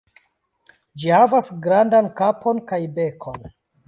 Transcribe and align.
Ĝi 1.01 1.11
havas 1.15 1.49
grandan 1.65 2.07
kapon 2.21 2.63
kaj 2.73 2.81
bekon. 2.97 3.39